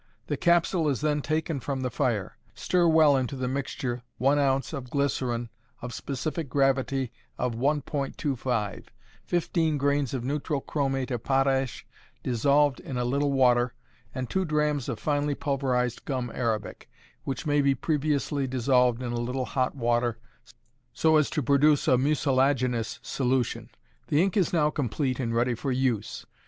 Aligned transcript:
The 0.25 0.35
capsule 0.35 0.89
is 0.89 1.01
then 1.01 1.21
taken 1.21 1.59
from 1.59 1.81
the 1.81 1.91
fire. 1.91 2.35
Stir 2.55 2.87
well 2.87 3.15
into 3.15 3.35
the 3.35 3.47
mixture 3.47 4.01
one 4.17 4.39
ounce 4.39 4.73
of 4.73 4.89
glycerine 4.89 5.49
of 5.79 5.93
specific 5.93 6.49
gravity 6.49 7.11
of 7.37 7.53
1.25, 7.53 8.85
fifteen 9.27 9.77
grains 9.77 10.15
of 10.15 10.23
neutral 10.23 10.59
chromate 10.59 11.11
of 11.11 11.23
potash, 11.23 11.85
dissolved 12.23 12.79
in 12.79 12.97
a 12.97 13.05
little 13.05 13.31
water, 13.31 13.75
and 14.11 14.27
two 14.27 14.43
drachms 14.43 14.89
of 14.89 14.97
finely 14.97 15.35
pulverized 15.35 16.03
gum 16.05 16.31
arabic, 16.33 16.89
which 17.23 17.45
may 17.45 17.61
be 17.61 17.75
previously 17.75 18.47
dissolved 18.47 19.03
in 19.03 19.11
a 19.13 19.19
little 19.21 19.45
hot 19.45 19.75
water 19.75 20.17
so 20.93 21.17
as 21.17 21.29
to 21.29 21.43
produce 21.43 21.87
a 21.87 21.95
mucilaginous 21.95 22.97
solution. 23.03 23.69
The 24.07 24.23
ink 24.23 24.35
is 24.35 24.51
now 24.51 24.71
complete 24.71 25.19
and 25.19 25.31
ready 25.35 25.53
for 25.53 25.71
use. 25.71 26.25